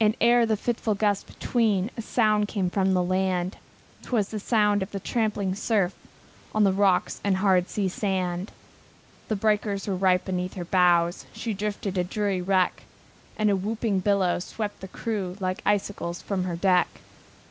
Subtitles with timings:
[0.00, 3.58] And ever the fitful gusts between A sound came from the land;
[4.02, 5.94] It was the sound of the trampling surf,
[6.54, 8.52] On the rocks and the hard sea sand.
[9.28, 12.84] The breakers were right beneath her bows, She drifted a weary wreck,
[13.36, 16.88] And a whooping billow swept the crew Like icicles from her deck.